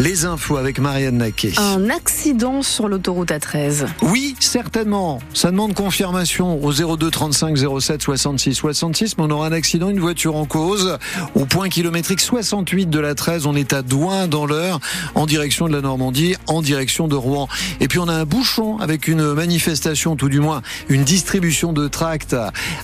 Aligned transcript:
Les 0.00 0.24
infos 0.24 0.56
avec 0.56 0.78
Marianne 0.78 1.18
Naquet. 1.18 1.52
Un 1.58 1.90
accident 1.90 2.62
sur 2.62 2.88
l'autoroute 2.88 3.32
A13. 3.32 3.84
Oui, 4.00 4.34
certainement. 4.40 5.20
Ça 5.34 5.50
demande 5.50 5.74
confirmation 5.74 6.58
au 6.64 6.72
02 6.72 7.10
35 7.10 7.58
07 7.78 8.00
66 8.00 8.54
66. 8.54 9.18
Mais 9.18 9.24
on 9.24 9.30
aura 9.30 9.48
un 9.48 9.52
accident, 9.52 9.90
une 9.90 10.00
voiture 10.00 10.36
en 10.36 10.46
cause. 10.46 10.96
Au 11.34 11.44
point 11.44 11.68
kilométrique 11.68 12.22
68 12.22 12.88
de 12.88 12.98
la 12.98 13.14
13, 13.14 13.44
on 13.44 13.54
est 13.54 13.74
à 13.74 13.82
Douin 13.82 14.26
dans 14.26 14.46
l'heure, 14.46 14.80
en 15.14 15.26
direction 15.26 15.68
de 15.68 15.74
la 15.74 15.82
Normandie, 15.82 16.34
en 16.46 16.62
direction 16.62 17.06
de 17.06 17.16
Rouen. 17.16 17.46
Et 17.80 17.86
puis 17.86 17.98
on 17.98 18.08
a 18.08 18.14
un 18.14 18.24
bouchon 18.24 18.78
avec 18.78 19.06
une 19.06 19.34
manifestation, 19.34 20.16
tout 20.16 20.30
du 20.30 20.40
moins 20.40 20.62
une 20.88 21.04
distribution 21.04 21.74
de 21.74 21.88
tracts 21.88 22.34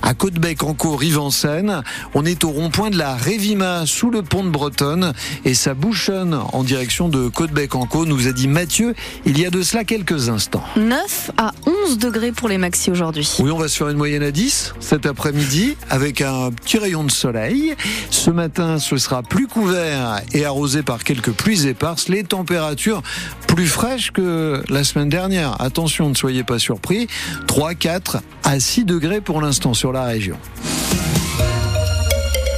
à 0.02 0.12
Côtebec 0.12 0.62
en 0.64 0.74
Caux, 0.74 0.96
rive 0.96 1.18
en 1.18 1.30
Seine. 1.30 1.82
On 2.12 2.26
est 2.26 2.44
au 2.44 2.50
rond-point 2.50 2.90
de 2.90 2.98
la 2.98 3.14
Révima 3.14 3.86
sous 3.86 4.10
le 4.10 4.20
pont 4.20 4.44
de 4.44 4.50
Bretonne 4.50 5.14
et 5.46 5.54
ça 5.54 5.72
bouchonne 5.72 6.38
en 6.52 6.62
direction 6.62 7.05
de 7.08 7.28
Côte-Bec-en-Caux, 7.28 8.06
nous 8.06 8.28
a 8.28 8.32
dit 8.32 8.48
Mathieu 8.48 8.94
il 9.24 9.38
y 9.38 9.46
a 9.46 9.50
de 9.50 9.62
cela 9.62 9.84
quelques 9.84 10.28
instants. 10.28 10.64
9 10.76 11.30
à 11.36 11.52
11 11.86 11.98
degrés 11.98 12.32
pour 12.32 12.48
les 12.48 12.58
maxi 12.58 12.90
aujourd'hui. 12.90 13.28
Oui, 13.38 13.50
on 13.50 13.58
va 13.58 13.68
se 13.68 13.76
faire 13.76 13.88
une 13.88 13.96
moyenne 13.96 14.22
à 14.22 14.30
10 14.30 14.74
cet 14.80 15.06
après-midi 15.06 15.76
avec 15.90 16.20
un 16.20 16.50
petit 16.50 16.78
rayon 16.78 17.04
de 17.04 17.10
soleil. 17.10 17.74
Ce 18.10 18.30
matin, 18.30 18.78
ce 18.78 18.96
sera 18.96 19.22
plus 19.22 19.46
couvert 19.46 20.20
et 20.32 20.44
arrosé 20.44 20.82
par 20.82 21.04
quelques 21.04 21.32
pluies 21.32 21.66
éparses. 21.66 22.08
Les 22.08 22.24
températures 22.24 23.02
plus 23.46 23.66
fraîches 23.66 24.10
que 24.10 24.62
la 24.68 24.84
semaine 24.84 25.08
dernière. 25.08 25.60
Attention, 25.60 26.08
ne 26.08 26.14
soyez 26.14 26.44
pas 26.44 26.58
surpris. 26.58 27.06
3, 27.46 27.74
4 27.74 28.18
à 28.44 28.60
6 28.60 28.84
degrés 28.84 29.20
pour 29.20 29.40
l'instant 29.40 29.74
sur 29.74 29.92
la 29.92 30.04
région. 30.04 30.36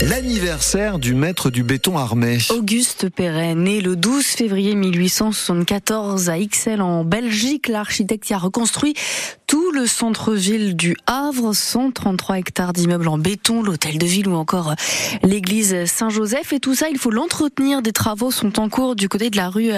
L'anniversaire 0.01 1.01
du 1.01 1.13
maître 1.13 1.51
du 1.51 1.65
béton 1.65 1.99
armé. 1.99 2.39
Auguste 2.51 3.09
Perret, 3.09 3.57
né 3.57 3.81
le 3.81 3.97
12 3.97 4.25
février 4.25 4.77
1874 4.77 6.31
à 6.31 6.39
Ixelles 6.39 6.83
en 6.83 7.03
Belgique, 7.03 7.67
l'architecte 7.67 8.23
qui 8.23 8.33
a 8.33 8.39
reconstruit 8.39 8.95
tout 9.49 9.73
le 9.73 9.87
centre-ville 9.87 10.77
du 10.77 10.95
Havre, 11.07 11.53
133 11.53 12.39
hectares 12.39 12.73
d'immeubles 12.75 13.09
en 13.09 13.19
béton, 13.19 13.63
l'hôtel 13.63 13.99
de 13.99 14.07
ville 14.07 14.29
ou 14.29 14.35
encore 14.35 14.75
l'église 15.25 15.87
Saint-Joseph. 15.87 16.53
Et 16.53 16.61
tout 16.61 16.75
ça, 16.75 16.89
il 16.91 16.99
faut 16.99 17.11
l'entretenir. 17.11 17.83
Des 17.83 17.93
travaux 17.93 18.31
sont 18.31 18.61
en 18.61 18.69
cours 18.69 18.95
du 18.95 19.09
côté 19.09 19.31
de 19.31 19.37
la 19.37 19.49
rue 19.49 19.71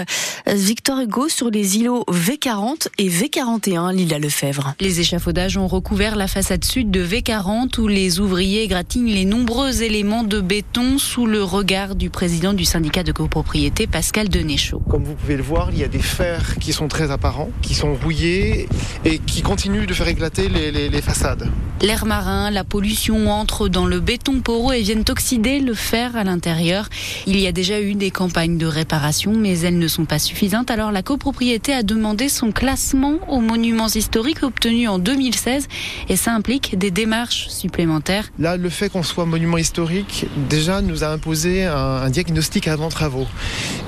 Victor 0.46 1.00
Hugo 1.00 1.28
sur 1.28 1.50
les 1.50 1.78
îlots 1.78 2.04
V40 2.10 2.88
et 2.98 3.08
V41, 3.08 3.94
l'île 3.94 4.12
à 4.12 4.18
Lefebvre. 4.18 4.74
Les 4.80 5.00
échafaudages 5.00 5.56
ont 5.56 5.68
recouvert 5.68 6.16
la 6.16 6.26
façade 6.26 6.64
sud 6.64 6.90
de 6.90 7.06
V40 7.06 7.78
où 7.80 7.86
les 7.86 8.18
ouvriers 8.20 8.66
gratignent 8.66 9.14
les 9.14 9.24
nombreux 9.24 9.82
éléments 9.82 10.09
de 10.10 10.40
béton 10.40 10.98
sous 10.98 11.24
le 11.24 11.44
regard 11.44 11.94
du 11.94 12.10
président 12.10 12.52
du 12.52 12.64
syndicat 12.64 13.04
de 13.04 13.12
copropriété, 13.12 13.86
Pascal 13.86 14.28
Denéchaud. 14.28 14.82
Comme 14.90 15.04
vous 15.04 15.14
pouvez 15.14 15.36
le 15.36 15.42
voir, 15.42 15.70
il 15.70 15.78
y 15.78 15.84
a 15.84 15.88
des 15.88 16.00
fers 16.00 16.56
qui 16.58 16.72
sont 16.72 16.88
très 16.88 17.12
apparents, 17.12 17.50
qui 17.62 17.74
sont 17.74 17.94
rouillés 17.94 18.68
et 19.04 19.18
qui 19.18 19.42
continuent 19.42 19.86
de 19.86 19.94
faire 19.94 20.08
éclater 20.08 20.48
les, 20.48 20.72
les, 20.72 20.88
les 20.88 21.00
façades. 21.02 21.48
L'air 21.80 22.04
marin, 22.04 22.50
la 22.50 22.62
pollution 22.64 23.30
entrent 23.30 23.68
dans 23.68 23.86
le 23.86 24.00
béton 24.00 24.40
poreux 24.40 24.74
et 24.74 24.82
viennent 24.82 25.04
oxyder 25.08 25.60
le 25.60 25.72
fer 25.72 26.14
à 26.14 26.24
l'intérieur. 26.24 26.88
Il 27.26 27.38
y 27.40 27.46
a 27.46 27.52
déjà 27.52 27.80
eu 27.80 27.94
des 27.94 28.10
campagnes 28.10 28.58
de 28.58 28.66
réparation, 28.66 29.32
mais 29.34 29.60
elles 29.60 29.78
ne 29.78 29.88
sont 29.88 30.04
pas 30.04 30.18
suffisantes. 30.18 30.70
Alors 30.70 30.92
la 30.92 31.02
copropriété 31.02 31.72
a 31.72 31.82
demandé 31.82 32.28
son 32.28 32.52
classement 32.52 33.14
aux 33.28 33.40
monuments 33.40 33.88
historiques 33.88 34.42
obtenu 34.42 34.88
en 34.88 34.98
2016 34.98 35.68
et 36.10 36.16
ça 36.16 36.34
implique 36.34 36.76
des 36.76 36.90
démarches 36.90 37.48
supplémentaires. 37.48 38.30
Là, 38.38 38.58
le 38.58 38.68
fait 38.68 38.90
qu'on 38.90 39.02
soit 39.02 39.24
monument 39.24 39.56
historique, 39.56 39.99
déjà 40.48 40.82
nous 40.82 41.04
a 41.04 41.08
imposé 41.08 41.64
un, 41.64 41.76
un 41.76 42.10
diagnostic 42.10 42.68
avant 42.68 42.88
travaux. 42.88 43.26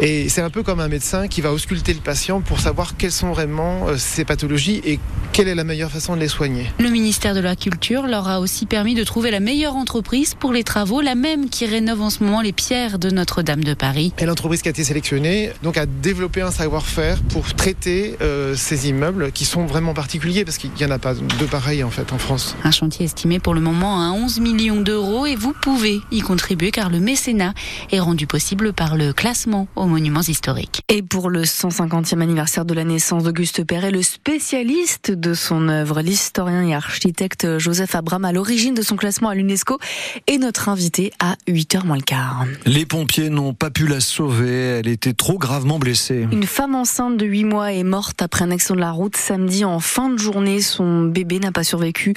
Et 0.00 0.28
c'est 0.28 0.42
un 0.42 0.50
peu 0.50 0.62
comme 0.62 0.80
un 0.80 0.88
médecin 0.88 1.28
qui 1.28 1.41
va 1.41 1.52
ausculter 1.52 1.94
le 1.94 2.00
patient 2.00 2.41
pour 2.41 2.60
savoir 2.60 2.96
quelles 2.96 3.12
sont 3.12 3.30
vraiment 3.30 3.88
euh, 3.88 3.96
ses 3.96 4.24
pathologies 4.24 4.80
et 4.84 4.98
quelle 5.33 5.48
est 5.48 5.55
la 5.55 5.64
meilleure 5.64 5.90
façon 5.90 6.14
de 6.14 6.20
les 6.20 6.28
soigner. 6.28 6.70
Le 6.78 6.90
ministère 6.90 7.34
de 7.34 7.40
la 7.40 7.56
Culture 7.56 8.06
leur 8.06 8.28
a 8.28 8.40
aussi 8.40 8.67
permis 8.67 8.95
de 8.95 9.05
trouver 9.05 9.30
la 9.30 9.40
meilleure 9.40 9.77
entreprise 9.77 10.34
pour 10.34 10.52
les 10.52 10.62
travaux, 10.62 11.00
la 11.00 11.14
même 11.14 11.48
qui 11.48 11.67
rénove 11.67 12.02
en 12.02 12.11
ce 12.11 12.23
moment 12.23 12.42
les 12.42 12.52
pierres 12.52 12.98
de 12.98 13.11
Notre-Dame 13.11 13.64
de 13.64 13.74
Paris. 13.74 14.12
Et 14.18 14.27
l'entreprise 14.27 14.62
qui 14.62 14.68
a 14.68 14.70
été 14.70 14.84
sélectionnée 14.84 15.50
donc, 15.62 15.77
a 15.79 15.86
développé 15.86 16.42
un 16.42 16.50
savoir-faire 16.50 17.18
pour 17.23 17.55
traiter 17.55 18.17
euh, 18.20 18.55
ces 18.55 18.89
immeubles 18.89 19.33
qui 19.33 19.44
sont 19.44 19.64
vraiment 19.64 19.94
particuliers 19.94 20.44
parce 20.44 20.58
qu'il 20.58 20.70
n'y 20.79 20.84
en 20.84 20.90
a 20.90 20.98
pas 20.98 21.14
de 21.14 21.46
pareils 21.46 21.83
en 21.83 21.90
fait 21.90 22.12
en 22.12 22.18
France. 22.18 22.55
Un 22.64 22.70
chantier 22.70 23.06
estimé 23.06 23.39
pour 23.39 23.55
le 23.55 23.61
moment 23.61 24.02
à 24.06 24.12
11 24.12 24.40
millions 24.40 24.80
d'euros 24.80 25.24
et 25.24 25.36
vous 25.36 25.55
pouvez 25.62 26.02
y 26.11 26.20
contribuer 26.20 26.70
car 26.70 26.90
le 26.90 27.01
mécénat 27.01 27.55
est 27.90 28.01
rendu 28.01 28.27
possible 28.27 28.73
par 28.73 28.96
le 28.96 29.13
classement 29.13 29.68
aux 29.77 29.86
monuments 29.86 30.20
historiques. 30.20 30.83
Et 30.89 31.02
pour 31.02 31.30
le 31.30 31.42
150e 31.42 32.20
anniversaire 32.20 32.64
de 32.64 32.74
la 32.74 32.85
naissance 32.85 33.24
d'Auguste 33.24 33.64
Perret, 33.64 33.90
le 33.90 34.02
spécialiste 34.02 35.11
de 35.11 35.35
son 35.35 35.68
œuvre, 35.68 36.01
l'historien 36.02 36.67
et 36.67 36.74
architecte 36.74 37.58
Joseph 37.58 37.95
Abram, 37.95 38.24
à 38.24 38.33
l'origine 38.33 38.74
de 38.74 38.83
son 38.83 38.96
classement 38.96 39.29
à 39.29 39.35
l'UNESCO, 39.35 39.79
est 40.27 40.39
notre 40.39 40.68
invité 40.68 41.12
à 41.20 41.36
8h 41.48 41.85
moins 41.85 41.96
le 41.96 42.02
quart. 42.02 42.45
Les 42.67 42.86
pompiers 42.86 43.30
n'ont 43.30 43.55
pas 43.55 43.70
pu 43.70 43.86
la 43.86 44.01
sauver, 44.01 44.79
elle 44.79 44.89
était 44.89 45.12
trop 45.12 45.39
gravement 45.39 45.79
blessée. 45.79 46.27
Une 46.30 46.46
femme 46.46 46.74
enceinte 46.74 47.17
de 47.17 47.27
8 47.27 47.45
mois 47.45 47.73
est 47.73 47.85
morte 47.85 48.23
après 48.23 48.45
un 48.45 48.51
accident 48.51 48.77
de 48.77 48.80
la 48.80 48.91
route 48.91 49.17
samedi 49.17 49.64
en 49.64 49.80
fin 49.80 50.08
de 50.08 50.18
journée. 50.18 50.61
Son 50.61 51.02
bébé 51.02 51.39
n'a 51.39 51.52
pas 51.52 51.64
survécu. 51.64 52.14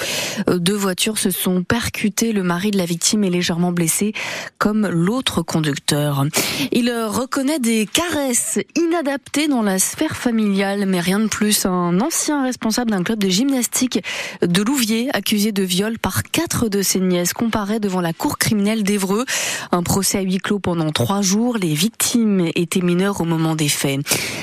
Deux 0.48 0.76
voitures 0.76 1.18
se 1.18 1.32
sont 1.32 1.64
percutées. 1.64 2.32
Le 2.32 2.44
mari 2.44 2.72
de 2.72 2.78
la 2.78 2.86
victime 2.86 3.24
est 3.24 3.30
légèrement 3.30 3.72
blessé, 3.76 4.14
comme 4.58 4.88
l'autre 4.88 5.44
conducteur. 5.44 6.26
Il 6.72 6.92
reconnaît 6.92 7.60
des 7.60 7.86
caresses 7.86 8.60
inadaptées 8.76 9.48
dans 9.48 9.62
la 9.62 9.78
sphère 9.78 10.16
familiale, 10.16 10.86
mais 10.88 11.00
rien 11.00 11.20
de 11.20 11.28
plus. 11.28 11.66
Un 11.66 12.02
ancien 12.02 12.44
responsable 12.44 12.92
d'un 12.92 13.04
club 13.04 13.20
de 13.20 13.30
gymnastique 13.30 14.04
de 14.42 14.64
Louviers, 14.64 15.10
accusé 15.14 15.52
de 15.52 15.62
viol 15.62 16.00
par 16.00 16.24
quatre 16.24 16.70
de 16.70 16.82
ses 16.82 17.00
nièces, 17.00 17.34
comparaît 17.34 17.80
devant 17.80 18.02
la 18.02 18.14
cour 18.14 18.38
criminelle 18.38 18.84
d'Evreux. 18.84 19.26
Un 19.72 19.84
procès 19.84 20.18
à 20.18 20.22
huis 20.22 20.40
clos 20.40 20.60
pendant 20.60 20.92
trois 20.92 21.22
jours. 21.22 21.58
Les 21.58 21.74
victimes 21.74 22.50
étaient 22.56 22.82
mineures 22.82 23.22
au 23.22 23.26
moment 23.26 23.56
des 23.56 23.70
faits. 23.70 24.00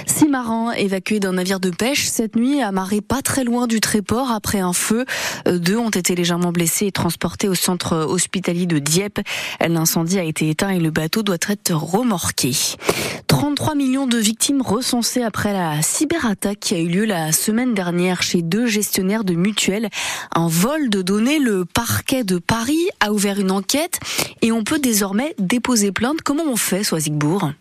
Six 0.06 0.28
marins 0.28 0.72
évacués 0.72 1.18
d'un 1.18 1.32
navire 1.32 1.58
de 1.58 1.70
pêche 1.70 2.06
cette 2.06 2.36
nuit 2.36 2.62
amarré 2.62 3.00
pas 3.00 3.22
très 3.22 3.42
loin 3.42 3.66
du 3.66 3.80
Tréport 3.80 4.30
après 4.30 4.60
un 4.60 4.74
feu. 4.74 5.06
Deux 5.46 5.78
ont 5.78 5.90
été 5.90 6.14
légèrement 6.14 6.52
blessés 6.52 6.86
et 6.86 6.92
transportés 6.92 7.48
au 7.48 7.54
centre 7.54 7.96
hospitalier 7.96 8.66
de 8.66 8.78
Dieppe. 8.78 9.20
L'incendie 9.60 10.18
a 10.18 10.24
été 10.24 10.48
éteint 10.48 10.70
et 10.70 10.78
le 10.78 10.90
bateau 10.90 11.22
doit 11.22 11.36
être 11.48 11.72
remorqué. 11.74 12.52
33 13.26 13.74
millions 13.74 14.06
de 14.06 14.18
victimes 14.18 14.62
recensées 14.62 15.22
après 15.22 15.52
la 15.52 15.80
cyberattaque 15.82 16.60
qui 16.60 16.74
a 16.74 16.78
eu 16.78 16.88
lieu 16.88 17.04
la 17.04 17.32
semaine 17.32 17.74
dernière 17.74 18.22
chez 18.22 18.42
deux 18.42 18.66
gestionnaires 18.66 19.24
de 19.24 19.34
mutuelles. 19.34 19.88
Un 20.34 20.48
vol 20.48 20.90
de 20.90 21.02
données, 21.02 21.38
le 21.38 21.64
parquet 21.64 22.24
de 22.24 22.38
Paris 22.38 22.88
a 23.00 23.12
ouvert 23.12 23.40
une 23.40 23.50
enquête 23.50 24.00
et 24.42 24.52
on 24.52 24.64
peut 24.64 24.78
désormais 24.78 25.34
déposer 25.38 25.92
plainte. 25.92 26.22
Comment 26.22 26.44
on 26.46 26.56
fait, 26.56 26.84
Soisigbourg 26.84 27.52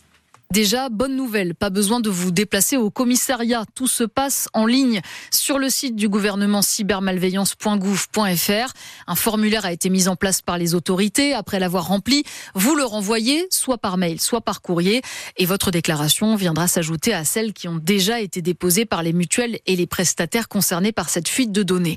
Déjà, 0.51 0.89
bonne 0.89 1.16
nouvelle, 1.16 1.56
pas 1.56 1.69
besoin 1.69 2.01
de 2.01 2.09
vous 2.09 2.29
déplacer 2.29 2.75
au 2.75 2.89
commissariat. 2.89 3.63
Tout 3.73 3.88
se 3.88 4.03
passe 4.03 4.50
en 4.53 4.66
ligne 4.66 5.00
sur 5.31 5.57
le 5.57 5.69
site 5.69 5.95
du 5.95 6.09
gouvernement 6.09 6.62
cybermalveillance.gouv.fr. 6.62 8.73
Un 9.07 9.16
formulaire 9.16 9.63
a 9.63 9.72
été 9.72 9.90
mis 9.90 10.09
en 10.09 10.17
place 10.17 10.41
par 10.41 10.57
les 10.57 10.75
autorités. 10.75 11.34
Après 11.34 11.57
l'avoir 11.57 11.88
rempli, 11.88 12.25
vous 12.53 12.75
le 12.75 12.84
renvoyez 12.84 13.47
soit 13.50 13.78
par 13.78 13.95
mail, 13.95 14.19
soit 14.19 14.41
par 14.41 14.61
courrier. 14.61 15.01
Et 15.38 15.45
votre 15.45 15.72
déclaration 15.72 16.35
viendra 16.35 16.67
s'ajouter 16.67 17.13
à 17.13 17.23
celles 17.23 17.53
qui 17.53 17.69
ont 17.69 17.79
déjà 17.81 18.19
été 18.19 18.41
déposées 18.41 18.84
par 18.84 19.03
les 19.03 19.13
mutuelles 19.13 19.59
et 19.67 19.78
les 19.78 19.88
prestataires 19.88 20.50
concernés 20.50 20.91
par 20.91 21.07
cette 21.07 21.29
fuite 21.29 21.53
de 21.53 21.63
données. 21.63 21.95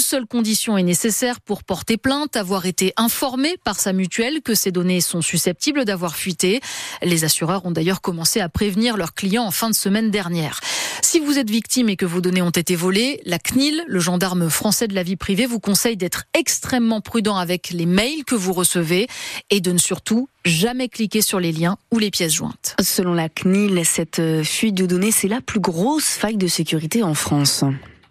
Seule 0.00 0.26
condition 0.26 0.76
est 0.76 0.82
nécessaire 0.82 1.40
pour 1.40 1.64
porter 1.64 1.96
plainte, 1.96 2.36
avoir 2.36 2.66
été 2.66 2.92
informé 2.96 3.56
par 3.64 3.78
sa 3.78 3.92
mutuelle 3.92 4.42
que 4.42 4.54
ces 4.54 4.72
données 4.72 5.00
sont 5.00 5.22
susceptibles 5.22 5.84
d'avoir 5.84 6.16
fuité. 6.16 6.60
Les 7.02 7.24
assureurs 7.24 7.64
ont 7.66 7.70
d'ailleurs 7.70 8.00
commencé 8.00 8.40
à 8.40 8.48
prévenir 8.48 8.96
leurs 8.96 9.14
clients 9.14 9.44
en 9.44 9.50
fin 9.50 9.70
de 9.70 9.74
semaine 9.74 10.10
dernière. 10.10 10.60
Si 11.02 11.18
vous 11.18 11.38
êtes 11.38 11.50
victime 11.50 11.88
et 11.88 11.96
que 11.96 12.06
vos 12.06 12.20
données 12.20 12.42
ont 12.42 12.50
été 12.50 12.76
volées, 12.76 13.20
la 13.24 13.38
CNIL, 13.38 13.84
le 13.86 14.00
gendarme 14.00 14.50
français 14.50 14.86
de 14.86 14.94
la 14.94 15.02
vie 15.02 15.16
privée, 15.16 15.46
vous 15.46 15.60
conseille 15.60 15.96
d'être 15.96 16.24
extrêmement 16.34 17.00
prudent 17.00 17.36
avec 17.36 17.70
les 17.70 17.86
mails 17.86 18.24
que 18.24 18.34
vous 18.34 18.52
recevez 18.52 19.08
et 19.50 19.60
de 19.60 19.72
ne 19.72 19.78
surtout 19.78 20.28
jamais 20.44 20.88
cliquer 20.88 21.22
sur 21.22 21.40
les 21.40 21.52
liens 21.52 21.76
ou 21.90 21.98
les 21.98 22.10
pièces 22.10 22.34
jointes. 22.34 22.76
Selon 22.80 23.14
la 23.14 23.28
CNIL, 23.28 23.84
cette 23.84 24.22
fuite 24.44 24.74
de 24.74 24.86
données, 24.86 25.12
c'est 25.12 25.28
la 25.28 25.40
plus 25.40 25.60
grosse 25.60 26.10
faille 26.10 26.36
de 26.36 26.46
sécurité 26.46 27.02
en 27.02 27.14
France. 27.14 27.64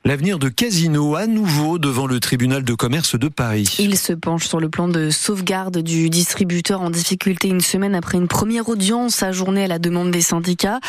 L'avenir 0.06 0.40
de 0.40 0.48
Casino 0.48 1.16
à 1.16 1.28
nouveau 1.28 1.78
devant 1.78 2.08
le 2.08 2.22
tribunal 2.22 2.64
de 2.64 2.74
commerce 2.74 3.20
de 3.20 3.28
Paris. 3.28 3.76
Il 3.80 3.98
se 3.98 4.14
penche 4.14 4.48
sur 4.48 4.62
le 4.62 4.70
plan 4.70 4.88
de 4.88 5.10
sauvegarde 5.10 5.80
du 5.80 6.10
distributeur 6.10 6.80
en 6.80 6.90
difficulté 6.90 7.50
une 7.50 7.60
semaine 7.60 7.94
après 7.94 8.18
une 8.18 8.30
première 8.30 8.70
audience 8.70 9.22
ajournée 9.24 9.66
à 9.66 9.68
la 9.68 9.78
demande 9.78 10.12
des 10.12 10.22
syndicats. 10.22 10.80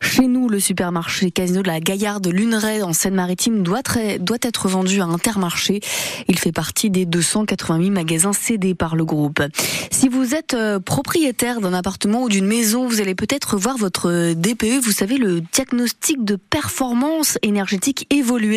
Chez 0.00 0.26
nous, 0.26 0.48
le 0.48 0.58
supermarché 0.58 1.30
Casino 1.30 1.62
de 1.62 1.68
la 1.68 1.78
Gaillarde 1.78 2.26
Luneray 2.26 2.82
en 2.82 2.92
Seine-Maritime 2.92 3.62
doit, 3.62 3.82
doit 4.18 4.38
être 4.42 4.66
vendu 4.66 5.00
à 5.00 5.04
Intermarché. 5.04 5.78
Il 6.26 6.36
fait 6.36 6.50
partie 6.50 6.90
des 6.90 7.06
288 7.06 7.90
magasins 7.90 8.32
cédés 8.32 8.74
par 8.74 8.96
le 8.96 9.04
groupe. 9.04 9.44
Si 9.92 10.08
vous 10.08 10.34
êtes 10.34 10.54
euh, 10.54 10.80
propriétaire 10.80 11.60
d'un 11.60 11.72
appartement 11.72 12.24
ou 12.24 12.28
d'une 12.28 12.46
maison, 12.46 12.88
vous 12.88 13.00
allez 13.00 13.14
peut-être 13.14 13.56
voir 13.56 13.76
votre 13.76 14.32
DPE, 14.34 14.80
vous 14.82 14.90
savez, 14.90 15.18
le 15.18 15.40
diagnostic 15.40 16.24
de 16.24 16.34
performance 16.34 17.38
énergétique 17.42 18.06
évoluer 18.10 18.55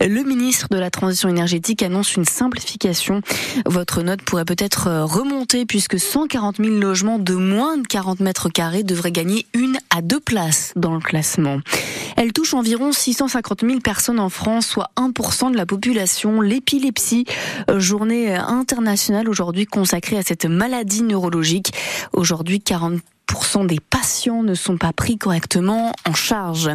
le 0.00 0.22
ministre 0.22 0.68
de 0.70 0.78
la 0.78 0.90
Transition 0.90 1.28
énergétique 1.28 1.82
annonce 1.82 2.14
une 2.14 2.24
simplification. 2.24 3.22
Votre 3.66 4.02
note 4.02 4.22
pourrait 4.22 4.44
peut-être 4.44 4.88
euh, 4.88 5.04
remonter 5.04 5.66
puisque 5.66 5.98
140 5.98 6.56
000 6.56 6.76
logements 6.76 7.18
de 7.18 7.34
moins 7.34 7.76
de 7.76 7.86
40 7.86 8.20
mètres 8.20 8.48
carrés 8.48 8.82
devraient 8.82 9.12
gagner 9.12 9.46
une 9.54 9.78
à 9.90 10.02
deux 10.02 10.20
places 10.20 10.72
dans 10.76 10.94
le 10.94 11.00
classement. 11.00 11.58
Elle 12.16 12.32
touche 12.32 12.54
environ 12.54 12.92
650 12.92 13.62
000 13.62 13.80
personnes 13.80 14.20
en 14.20 14.28
France, 14.28 14.66
soit 14.66 14.90
1% 14.96 15.52
de 15.52 15.56
la 15.56 15.66
population. 15.66 16.40
L'épilepsie, 16.40 17.24
euh, 17.70 17.78
journée 17.78 18.34
internationale 18.34 19.28
aujourd'hui 19.28 19.66
consacrée 19.66 20.18
à 20.18 20.22
cette 20.22 20.46
maladie 20.46 21.02
neurologique. 21.02 21.72
Aujourd'hui, 22.12 22.60
40 22.60 23.00
des 23.64 23.80
patients 23.80 24.42
ne 24.42 24.54
sont 24.54 24.76
pas 24.76 24.92
pris 24.92 25.16
correctement 25.16 25.92
en 26.06 26.14
charge. 26.14 26.70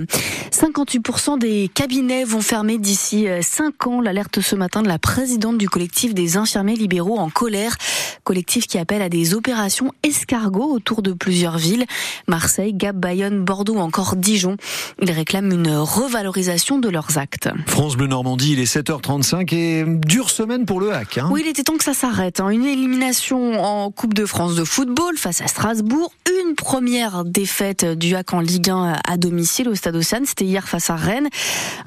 58% 0.51 1.39
des 1.39 1.69
cabinets 1.73 2.23
vont 2.23 2.41
fermer 2.41 2.77
d'ici 2.77 3.27
5 3.41 3.87
ans. 3.87 4.01
L'alerte 4.01 4.41
ce 4.41 4.55
matin 4.55 4.81
de 4.81 4.87
la 4.87 4.99
présidente 4.99 5.57
du 5.57 5.69
collectif 5.69 6.13
des 6.13 6.37
infirmiers 6.37 6.75
libéraux 6.75 7.17
en 7.17 7.29
colère. 7.29 7.75
Collectif 8.23 8.67
qui 8.67 8.77
appelle 8.77 9.01
à 9.01 9.09
des 9.09 9.33
opérations 9.33 9.91
escargots 10.03 10.71
autour 10.71 11.01
de 11.01 11.13
plusieurs 11.13 11.57
villes. 11.57 11.85
Marseille, 12.27 12.73
Gap, 12.73 12.95
Bayonne, 12.95 13.43
Bordeaux, 13.43 13.77
encore 13.77 14.15
Dijon. 14.15 14.57
Ils 15.01 15.11
réclament 15.11 15.51
une 15.51 15.75
revalorisation 15.75 16.79
de 16.79 16.89
leurs 16.89 17.17
actes. 17.17 17.49
France 17.67 17.95
Bleu 17.95 18.07
Normandie, 18.07 18.53
il 18.53 18.59
est 18.59 18.75
7h35 18.75 19.53
et 19.53 19.85
dure 20.05 20.29
semaine 20.29 20.65
pour 20.65 20.79
le 20.79 20.93
hack. 20.93 21.17
Hein. 21.17 21.29
Oui, 21.31 21.41
il 21.43 21.49
était 21.49 21.63
temps 21.63 21.77
que 21.77 21.83
ça 21.83 21.93
s'arrête. 21.93 22.39
Hein. 22.39 22.49
Une 22.49 22.65
élimination 22.65 23.63
en 23.63 23.91
Coupe 23.91 24.13
de 24.13 24.25
France 24.25 24.55
de 24.55 24.63
football 24.63 25.17
face 25.17 25.41
à 25.41 25.47
Strasbourg. 25.47 26.11
Une 26.42 26.42
première 26.55 27.23
défaite 27.25 27.85
du 27.85 28.15
hack 28.15 28.33
en 28.33 28.39
Ligue 28.39 28.69
1 28.69 28.99
à 29.07 29.17
domicile 29.17 29.69
au 29.69 29.75
Stade 29.75 29.95
Océane. 29.95 30.25
C'était 30.25 30.45
hier 30.45 30.67
face 30.67 30.89
à 30.89 30.95
Rennes. 30.95 31.29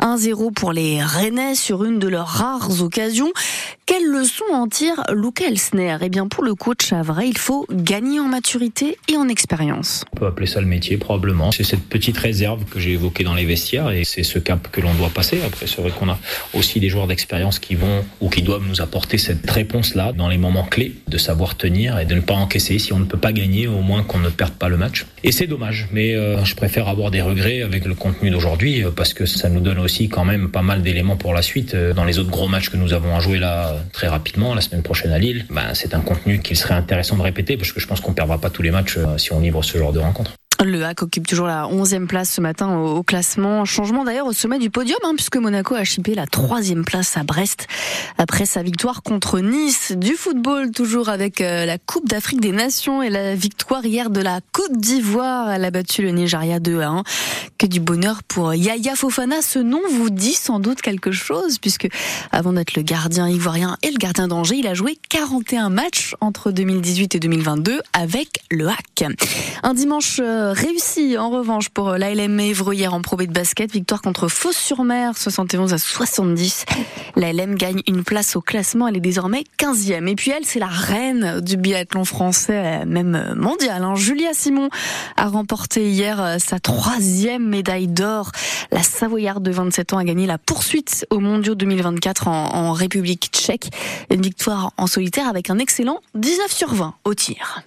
1-0 0.00 0.52
pour 0.52 0.72
les 0.72 1.02
Rennais 1.02 1.54
sur 1.54 1.84
une 1.84 1.98
de 1.98 2.08
leurs 2.08 2.28
rares 2.28 2.82
occasions. 2.82 3.32
Quelle 3.86 4.06
leçon 4.06 4.44
en 4.52 4.66
tire 4.66 5.02
Luca 5.14 5.46
Elsner? 5.46 5.98
Eh 6.00 6.08
bien, 6.08 6.26
pour 6.26 6.42
le 6.42 6.54
coach 6.54 6.92
à 6.92 7.02
vrai, 7.02 7.28
il 7.28 7.38
faut 7.38 7.66
gagner 7.70 8.18
en 8.18 8.26
maturité 8.26 8.98
et 9.08 9.16
en 9.16 9.28
expérience. 9.28 10.04
On 10.12 10.16
peut 10.16 10.26
appeler 10.26 10.48
ça 10.48 10.60
le 10.60 10.66
métier, 10.66 10.96
probablement. 10.96 11.52
C'est 11.52 11.62
cette 11.62 11.84
petite 11.84 12.16
réserve 12.16 12.64
que 12.64 12.80
j'ai 12.80 12.92
évoquée 12.92 13.22
dans 13.22 13.34
les 13.34 13.44
vestiaires 13.44 13.90
et 13.90 14.02
c'est 14.04 14.24
ce 14.24 14.40
cap 14.40 14.72
que 14.72 14.80
l'on 14.80 14.92
doit 14.94 15.10
passer. 15.10 15.40
Après, 15.46 15.68
c'est 15.68 15.80
vrai 15.80 15.92
qu'on 15.96 16.08
a 16.08 16.18
aussi 16.52 16.80
des 16.80 16.88
joueurs 16.88 17.06
d'expérience 17.06 17.60
qui 17.60 17.76
vont 17.76 18.04
ou 18.20 18.28
qui 18.28 18.42
doivent 18.42 18.66
nous 18.66 18.80
apporter 18.80 19.18
cette 19.18 19.48
réponse-là 19.48 20.12
dans 20.12 20.28
les 20.28 20.38
moments 20.38 20.64
clés, 20.64 20.96
de 21.06 21.18
savoir 21.18 21.56
tenir 21.56 21.98
et 22.00 22.06
de 22.06 22.14
ne 22.16 22.20
pas 22.20 22.34
encaisser. 22.34 22.80
Si 22.80 22.92
on 22.92 22.98
ne 22.98 23.04
peut 23.04 23.18
pas 23.18 23.32
gagner, 23.32 23.68
au 23.68 23.82
moins 23.82 24.02
qu'on 24.02 24.18
ne 24.18 24.30
perde 24.30 24.45
pas 24.50 24.68
le 24.68 24.76
match. 24.76 25.06
Et 25.24 25.32
c'est 25.32 25.46
dommage, 25.46 25.88
mais 25.92 26.14
euh, 26.14 26.44
je 26.44 26.54
préfère 26.54 26.88
avoir 26.88 27.10
des 27.10 27.20
regrets 27.20 27.62
avec 27.62 27.84
le 27.84 27.94
contenu 27.94 28.30
d'aujourd'hui 28.30 28.84
euh, 28.84 28.90
parce 28.90 29.14
que 29.14 29.26
ça 29.26 29.48
nous 29.48 29.60
donne 29.60 29.78
aussi 29.78 30.08
quand 30.08 30.24
même 30.24 30.50
pas 30.50 30.62
mal 30.62 30.82
d'éléments 30.82 31.16
pour 31.16 31.34
la 31.34 31.42
suite. 31.42 31.74
Euh, 31.74 31.92
dans 31.92 32.04
les 32.04 32.18
autres 32.18 32.30
gros 32.30 32.48
matchs 32.48 32.70
que 32.70 32.76
nous 32.76 32.92
avons 32.92 33.16
à 33.16 33.20
jouer 33.20 33.38
là 33.38 33.74
très 33.92 34.08
rapidement, 34.08 34.54
la 34.54 34.60
semaine 34.60 34.82
prochaine 34.82 35.12
à 35.12 35.18
Lille, 35.18 35.46
ben, 35.50 35.74
c'est 35.74 35.94
un 35.94 36.00
contenu 36.00 36.40
qu'il 36.40 36.56
serait 36.56 36.74
intéressant 36.74 37.16
de 37.16 37.22
répéter 37.22 37.56
parce 37.56 37.72
que 37.72 37.80
je 37.80 37.86
pense 37.86 38.00
qu'on 38.00 38.12
perdra 38.12 38.38
pas 38.38 38.50
tous 38.50 38.62
les 38.62 38.70
matchs 38.70 38.98
si 39.16 39.32
on 39.32 39.40
livre 39.40 39.62
ce 39.62 39.78
genre 39.78 39.92
de 39.92 40.00
rencontre. 40.00 40.32
Le 40.64 40.82
HAC 40.84 41.02
occupe 41.02 41.26
toujours 41.26 41.46
la 41.46 41.64
11e 41.64 42.06
place 42.06 42.30
ce 42.30 42.40
matin 42.40 42.78
au, 42.78 43.02
classement. 43.02 43.64
Changement 43.66 44.04
d'ailleurs 44.04 44.26
au 44.26 44.32
sommet 44.32 44.58
du 44.58 44.70
podium, 44.70 44.98
hein, 45.04 45.12
puisque 45.14 45.36
Monaco 45.36 45.74
a 45.74 45.84
chippé 45.84 46.14
la 46.14 46.26
troisième 46.26 46.84
place 46.84 47.16
à 47.16 47.24
Brest 47.24 47.66
après 48.16 48.46
sa 48.46 48.62
victoire 48.62 49.02
contre 49.02 49.40
Nice. 49.40 49.92
Du 49.92 50.14
football, 50.14 50.70
toujours 50.70 51.10
avec 51.10 51.42
euh, 51.42 51.66
la 51.66 51.76
Coupe 51.76 52.08
d'Afrique 52.08 52.40
des 52.40 52.52
Nations 52.52 53.02
et 53.02 53.10
la 53.10 53.34
victoire 53.34 53.84
hier 53.84 54.08
de 54.08 54.20
la 54.20 54.40
Côte 54.52 54.72
d'Ivoire. 54.72 55.50
Elle 55.50 55.64
a 55.64 55.70
battu 55.70 56.02
le 56.02 56.10
Nigeria 56.10 56.58
2 56.58 56.80
à 56.80 56.88
1. 56.88 57.02
Que 57.58 57.66
du 57.66 57.80
bonheur 57.80 58.22
pour 58.22 58.54
Yaya 58.54 58.96
Fofana. 58.96 59.42
Ce 59.42 59.58
nom 59.58 59.80
vous 59.90 60.10
dit 60.10 60.34
sans 60.34 60.58
doute 60.58 60.80
quelque 60.80 61.12
chose, 61.12 61.58
puisque 61.58 61.88
avant 62.32 62.54
d'être 62.54 62.76
le 62.76 62.82
gardien 62.82 63.28
ivoirien 63.28 63.76
et 63.82 63.90
le 63.90 63.98
gardien 63.98 64.28
d'Angers, 64.28 64.56
il 64.56 64.66
a 64.66 64.74
joué 64.74 64.98
41 65.10 65.68
matchs 65.68 66.14
entre 66.20 66.50
2018 66.50 67.14
et 67.14 67.20
2022 67.20 67.80
avec 67.92 68.40
le 68.50 68.68
HAC. 68.68 69.04
Un 69.62 69.74
dimanche 69.74 70.20
euh, 70.22 70.45
réussi 70.52 71.18
en 71.18 71.30
revanche 71.30 71.68
pour 71.68 71.92
l'ALM 71.92 72.38
Évreux 72.40 72.76
en 72.86 73.00
probé 73.02 73.26
de 73.26 73.32
basket. 73.32 73.72
Victoire 73.72 74.02
contre 74.02 74.28
Fos-sur-Mer, 74.28 75.16
71 75.16 75.72
à 75.72 75.78
70. 75.78 76.64
L'ALM 77.16 77.54
gagne 77.54 77.80
une 77.86 78.04
place 78.04 78.36
au 78.36 78.40
classement. 78.40 78.88
Elle 78.88 78.96
est 78.96 79.00
désormais 79.00 79.44
15e. 79.58 80.06
Et 80.08 80.14
puis 80.14 80.30
elle, 80.30 80.44
c'est 80.44 80.58
la 80.58 80.66
reine 80.66 81.40
du 81.40 81.56
biathlon 81.56 82.04
français, 82.04 82.84
même 82.86 83.34
mondial. 83.36 83.82
Hein. 83.82 83.94
Julia 83.94 84.30
Simon 84.32 84.68
a 85.16 85.26
remporté 85.26 85.88
hier 85.90 86.36
sa 86.38 86.58
troisième 86.58 87.48
médaille 87.48 87.88
d'or. 87.88 88.32
La 88.72 88.82
Savoyarde 88.82 89.42
de 89.42 89.50
27 89.50 89.92
ans 89.92 89.98
a 89.98 90.04
gagné 90.04 90.26
la 90.26 90.38
poursuite 90.38 91.06
au 91.10 91.20
Mondiaux 91.20 91.54
2024 91.54 92.28
en, 92.28 92.54
en 92.54 92.72
République 92.72 93.30
tchèque. 93.32 93.70
Une 94.10 94.22
victoire 94.22 94.72
en 94.76 94.86
solitaire 94.86 95.28
avec 95.28 95.50
un 95.50 95.58
excellent 95.58 96.00
19 96.14 96.52
sur 96.52 96.74
20 96.74 96.94
au 97.04 97.14
tir. 97.14 97.62